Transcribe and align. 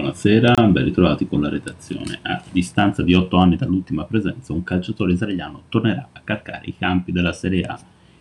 Buonasera, 0.00 0.54
ben 0.68 0.84
ritrovati 0.84 1.28
con 1.28 1.42
la 1.42 1.50
redazione. 1.50 2.20
A 2.22 2.42
distanza 2.50 3.02
di 3.02 3.12
otto 3.12 3.36
anni 3.36 3.56
dall'ultima 3.56 4.04
presenza, 4.04 4.54
un 4.54 4.64
calciatore 4.64 5.12
israeliano 5.12 5.64
tornerà 5.68 6.08
a 6.10 6.22
calcare 6.24 6.62
i 6.64 6.74
campi 6.74 7.12
della 7.12 7.34
Serie 7.34 7.64
A, 7.64 7.78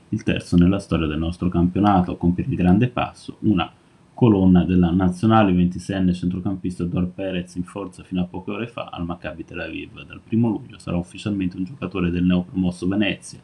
il 0.09 0.21
terzo 0.23 0.57
nella 0.57 0.79
storia 0.79 1.07
del 1.07 1.17
nostro 1.17 1.47
campionato, 1.47 2.11
a 2.11 2.17
compiere 2.17 2.49
il 2.49 2.57
grande 2.57 2.89
passo, 2.89 3.37
una 3.43 3.71
colonna 4.13 4.65
della 4.65 4.91
nazionale 4.91 5.53
26enne 5.53 6.13
centrocampista 6.13 6.83
Dor 6.83 7.07
Perez 7.11 7.55
in 7.55 7.63
forza 7.63 8.03
fino 8.03 8.23
a 8.23 8.25
poche 8.25 8.51
ore 8.51 8.67
fa 8.67 8.89
al 8.91 9.05
Maccabi 9.05 9.45
Tel 9.45 9.61
Aviv. 9.61 10.03
Dal 10.03 10.19
primo 10.21 10.49
luglio 10.49 10.77
sarà 10.79 10.97
ufficialmente 10.97 11.55
un 11.55 11.63
giocatore 11.63 12.11
del 12.11 12.25
neopromosso 12.25 12.89
Venezia, 12.89 13.39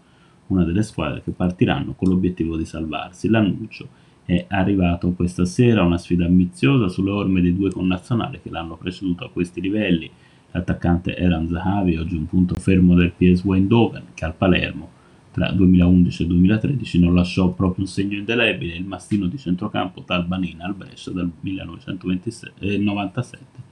una 0.47 0.65
delle 0.65 0.83
squadre 0.83 1.21
che 1.21 1.31
partiranno 1.31 1.93
con 1.93 2.09
l'obiettivo 2.09 2.57
di 2.57 2.65
salvarsi. 2.65 3.29
L'annuncio 3.29 3.87
è 4.25 4.45
arrivato 4.49 5.11
questa 5.11 5.45
sera 5.45 5.83
una 5.83 5.99
sfida 5.99 6.25
ambiziosa 6.25 6.87
sulle 6.87 7.11
orme 7.11 7.41
dei 7.41 7.55
due 7.55 7.71
connazionali 7.71 8.39
che 8.41 8.49
l'hanno 8.49 8.75
preceduto 8.75 9.23
a 9.23 9.29
questi 9.29 9.61
livelli. 9.61 10.09
L'attaccante 10.51 11.15
Eran 11.15 11.47
Zahavi, 11.47 11.97
oggi 11.97 12.15
un 12.15 12.25
punto 12.25 12.55
fermo 12.55 12.95
del 12.95 13.11
PS 13.11 13.43
Eindhoven, 13.45 14.03
che 14.13 14.25
al 14.25 14.33
Palermo 14.33 14.89
tra 15.31 15.51
2011 15.51 16.23
e 16.23 16.27
2013 16.27 16.99
non 16.99 17.13
lasciò 17.13 17.51
proprio 17.51 17.83
un 17.83 17.89
segno 17.89 18.17
indelebile, 18.17 18.75
il 18.75 18.85
mastino 18.85 19.27
di 19.27 19.37
centrocampo 19.37 20.03
Talbanina 20.03 20.65
al 20.65 20.75
Brescia 20.75 21.11
dal 21.11 21.29
1997 21.41 23.63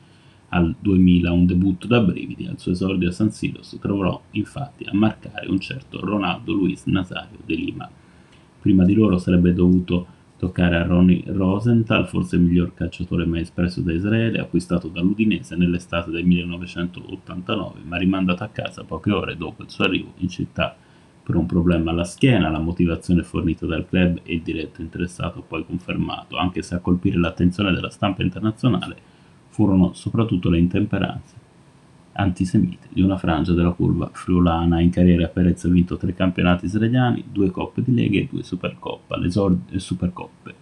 al 0.49 0.75
2000, 0.77 1.31
un 1.31 1.45
debutto 1.45 1.87
da 1.87 1.99
brividi, 1.99 2.45
al 2.45 2.59
suo 2.59 2.73
esordio 2.73 3.09
a 3.09 3.11
San 3.11 3.31
Siro 3.31 3.63
si 3.63 3.79
trovò 3.79 4.21
infatti 4.31 4.83
a 4.83 4.93
marcare 4.93 5.47
un 5.47 5.59
certo 5.59 5.99
Ronaldo 5.99 6.53
Luis 6.53 6.85
Nazario 6.85 7.39
de 7.43 7.55
Lima. 7.55 7.89
Prima 8.59 8.83
di 8.83 8.93
loro 8.93 9.17
sarebbe 9.17 9.53
dovuto 9.53 10.05
toccare 10.43 10.75
a 10.75 10.83
Ronnie 10.83 11.23
Rosenthal, 11.27 12.05
forse 12.05 12.35
il 12.35 12.41
miglior 12.41 12.73
calciatore 12.73 13.25
mai 13.25 13.41
espresso 13.41 13.79
da 13.79 13.93
Israele, 13.93 14.41
acquistato 14.41 14.89
dall'Udinese 14.89 15.55
nell'estate 15.55 16.11
del 16.11 16.25
1989, 16.25 17.79
ma 17.85 17.95
rimandato 17.95 18.43
a 18.43 18.49
casa 18.49 18.83
poche 18.83 19.11
ore 19.11 19.37
dopo 19.37 19.63
il 19.63 19.69
suo 19.69 19.85
arrivo 19.85 20.11
in 20.17 20.27
città 20.27 20.75
per 21.23 21.35
un 21.35 21.45
problema 21.45 21.91
alla 21.91 22.03
schiena, 22.03 22.49
la 22.49 22.59
motivazione 22.59 23.23
fornita 23.23 23.65
dal 23.65 23.87
club 23.87 24.19
e 24.23 24.33
il 24.33 24.41
diretto 24.41 24.81
interessato 24.81 25.41
poi 25.47 25.65
confermato, 25.65 26.35
anche 26.35 26.61
se 26.61 26.75
a 26.75 26.79
colpire 26.79 27.17
l'attenzione 27.17 27.71
della 27.71 27.89
stampa 27.89 28.21
internazionale 28.21 28.97
furono 29.47 29.93
soprattutto 29.93 30.49
le 30.49 30.57
intemperanze 30.57 31.42
antisemite 32.13 32.87
di 32.89 33.01
una 33.01 33.17
frangia 33.17 33.53
della 33.53 33.71
curva 33.71 34.09
friulana. 34.11 34.79
In 34.79 34.89
carriera 34.89 35.27
Perez 35.27 35.63
ha 35.65 35.69
vinto 35.69 35.97
tre 35.97 36.13
campionati 36.13 36.65
israeliani, 36.65 37.25
due 37.31 37.49
coppe 37.51 37.81
di 37.81 37.93
Lega 37.93 38.19
e 38.19 38.27
due 38.29 38.43
Supercoppa, 38.43 39.17
l'esordio, 39.17 39.79
Supercoppe. 39.79 40.61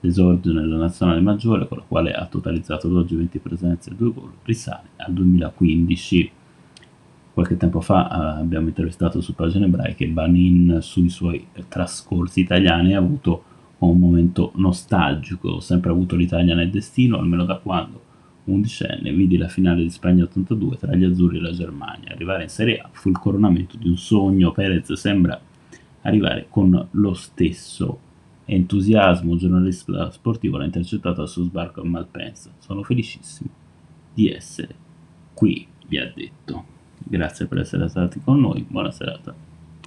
L'esordio 0.00 0.52
nella 0.52 0.76
nazionale 0.76 1.20
maggiore, 1.20 1.66
con 1.66 1.78
la 1.78 1.84
quale 1.86 2.12
ha 2.12 2.24
totalizzato 2.26 2.86
ad 2.86 2.94
oggi 2.94 3.16
20 3.16 3.38
presenze 3.38 3.90
e 3.90 3.94
due 3.94 4.12
gol, 4.12 4.30
risale 4.44 4.90
al 4.96 5.12
2015. 5.12 6.30
Qualche 7.34 7.56
tempo 7.56 7.80
fa 7.80 8.08
eh, 8.10 8.40
abbiamo 8.40 8.68
intervistato 8.68 9.20
su 9.20 9.34
pagine 9.34 9.66
ebraiche 9.66 10.08
Banin 10.08 10.78
sui 10.80 11.08
suoi 11.08 11.46
trascorsi 11.68 12.40
italiani 12.40 12.94
ha 12.94 12.98
avuto 12.98 13.44
un 13.78 13.98
momento 13.98 14.52
nostalgico, 14.56 15.48
ho 15.48 15.60
sempre 15.60 15.90
avuto 15.90 16.16
l'Italia 16.16 16.54
nel 16.54 16.70
destino, 16.70 17.18
almeno 17.18 17.44
da 17.44 17.56
quando 17.56 18.06
undicenne, 18.50 19.12
vidi 19.12 19.36
la 19.36 19.48
finale 19.48 19.82
di 19.82 19.90
Spagna 19.90 20.24
82 20.24 20.76
tra 20.76 20.94
gli 20.94 21.04
azzurri 21.04 21.38
e 21.38 21.40
la 21.40 21.52
Germania. 21.52 22.12
Arrivare 22.12 22.44
in 22.44 22.48
Serie 22.48 22.78
A 22.78 22.88
fu 22.90 23.08
il 23.08 23.18
coronamento 23.18 23.76
di 23.76 23.88
un 23.88 23.96
sogno. 23.96 24.52
Perez 24.52 24.92
sembra 24.94 25.40
arrivare 26.02 26.46
con 26.48 26.88
lo 26.90 27.14
stesso 27.14 28.00
entusiasmo. 28.44 29.32
Un 29.32 29.38
giornalista 29.38 30.10
sportivo 30.10 30.56
l'ha 30.56 30.64
intercettato 30.64 31.20
al 31.20 31.28
suo 31.28 31.44
sbarco 31.44 31.82
a 31.82 31.84
Malpensa. 31.84 32.50
Sono 32.58 32.82
felicissimo 32.82 33.50
di 34.14 34.30
essere 34.30 34.74
qui, 35.34 35.66
vi 35.86 35.98
ha 35.98 36.10
detto. 36.14 36.64
Grazie 36.98 37.46
per 37.46 37.58
essere 37.58 37.88
stati 37.88 38.20
con 38.20 38.40
noi. 38.40 38.66
Buona 38.68 38.90
serata. 38.90 39.34